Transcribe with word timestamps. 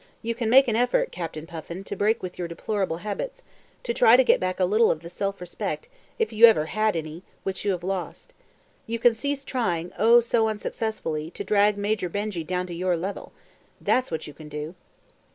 You 0.23 0.33
can 0.33 0.49
make 0.49 0.67
an 0.67 0.75
effort, 0.75 1.11
Captain 1.11 1.45
Puffin, 1.45 1.83
to 1.83 1.95
break 1.95 2.23
with 2.23 2.39
your 2.39 2.47
deplorable 2.47 2.97
habits, 3.05 3.43
to 3.83 3.93
try 3.93 4.17
to 4.17 4.23
get 4.23 4.39
back 4.39 4.59
a 4.59 4.65
little 4.65 4.89
of 4.89 5.01
the 5.01 5.11
self 5.11 5.39
respect, 5.39 5.87
if 6.17 6.33
you 6.33 6.45
ever 6.45 6.65
had 6.65 6.95
any, 6.95 7.21
which 7.43 7.63
you 7.63 7.69
have 7.69 7.83
lost. 7.83 8.33
You 8.87 8.97
can 8.97 9.13
cease 9.13 9.43
trying, 9.45 9.91
oh, 9.99 10.19
so 10.19 10.47
unsuccessfully, 10.47 11.29
to 11.29 11.43
drag 11.43 11.77
Major 11.77 12.09
Benjy 12.09 12.43
down 12.43 12.65
to 12.65 12.73
your 12.73 12.97
level. 12.97 13.31
That's 13.79 14.09
what 14.09 14.25
you 14.25 14.33
can 14.33 14.49
do." 14.49 14.73